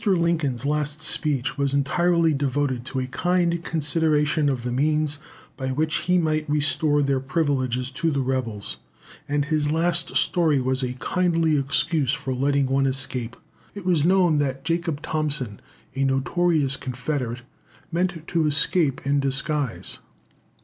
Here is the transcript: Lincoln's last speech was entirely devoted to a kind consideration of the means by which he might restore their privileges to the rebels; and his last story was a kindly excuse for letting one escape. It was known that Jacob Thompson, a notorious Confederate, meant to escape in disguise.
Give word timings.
Lincoln's 0.03 0.65
last 0.65 1.03
speech 1.03 1.59
was 1.59 1.75
entirely 1.75 2.33
devoted 2.33 2.85
to 2.87 2.99
a 2.99 3.05
kind 3.05 3.63
consideration 3.63 4.49
of 4.49 4.63
the 4.63 4.71
means 4.71 5.19
by 5.55 5.67
which 5.67 5.97
he 6.07 6.17
might 6.17 6.49
restore 6.49 7.03
their 7.03 7.19
privileges 7.19 7.91
to 7.91 8.09
the 8.09 8.21
rebels; 8.23 8.77
and 9.29 9.45
his 9.45 9.69
last 9.69 10.15
story 10.15 10.59
was 10.59 10.81
a 10.81 10.93
kindly 10.93 11.55
excuse 11.55 12.13
for 12.13 12.33
letting 12.33 12.65
one 12.65 12.87
escape. 12.87 13.37
It 13.75 13.85
was 13.85 14.03
known 14.03 14.39
that 14.39 14.63
Jacob 14.65 15.03
Thompson, 15.03 15.59
a 15.93 16.03
notorious 16.03 16.77
Confederate, 16.77 17.43
meant 17.91 18.25
to 18.25 18.47
escape 18.47 19.05
in 19.05 19.19
disguise. 19.19 19.99